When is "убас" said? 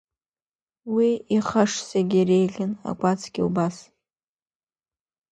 3.47-3.75